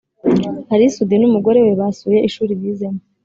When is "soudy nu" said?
0.93-1.33